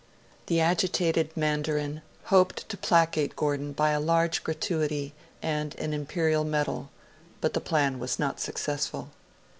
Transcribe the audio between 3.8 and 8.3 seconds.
a large gratuity and an Imperial medal; but the plan was